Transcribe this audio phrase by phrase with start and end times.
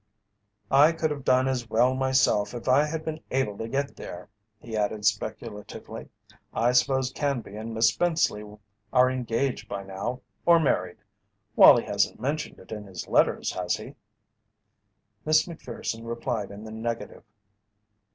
[0.71, 4.29] "I could have done as well myself if I had been able to get there."
[4.59, 6.09] He added speculatively:
[6.51, 8.57] "I suppose Canby and Miss Spenceley
[8.91, 10.97] are engaged by now or married.
[11.55, 13.93] Wallie hasn't mentioned it in his letters, has he?"
[15.23, 17.23] Miss Macpherson replied in the negative.